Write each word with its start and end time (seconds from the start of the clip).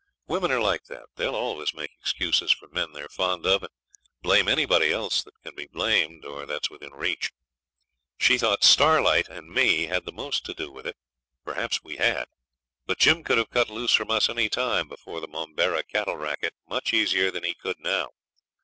Women 0.25 0.49
are 0.51 0.59
like 0.59 0.85
that. 0.85 1.05
They'll 1.15 1.35
always 1.35 1.75
make 1.75 1.91
excuses 1.99 2.51
for 2.51 2.67
men 2.69 2.91
they're 2.91 3.07
fond 3.07 3.45
of 3.45 3.61
and 3.61 3.71
blame 4.23 4.47
anybody 4.47 4.91
else 4.91 5.21
that 5.21 5.39
can 5.43 5.53
be 5.53 5.67
blamed 5.67 6.25
or 6.25 6.47
that's 6.47 6.71
within 6.71 6.89
reach. 6.95 7.29
She 8.17 8.39
thought 8.39 8.63
Starlight 8.63 9.27
and 9.29 9.51
me 9.53 9.83
had 9.85 10.05
the 10.05 10.11
most 10.11 10.43
to 10.45 10.55
do 10.55 10.71
with 10.71 10.87
it 10.87 10.97
perhaps 11.45 11.83
we 11.83 11.97
had; 11.97 12.25
but 12.87 12.97
Jim 12.97 13.23
could 13.23 13.37
have 13.37 13.51
cut 13.51 13.69
loose 13.69 13.93
from 13.93 14.09
us 14.09 14.27
any 14.27 14.49
time 14.49 14.87
before 14.87 15.19
the 15.19 15.27
Momberah 15.27 15.83
cattle 15.87 16.17
racket 16.17 16.55
much 16.67 16.93
easier 16.93 17.29
than 17.29 17.43
he 17.43 17.53
could 17.53 17.79
now. 17.79 18.09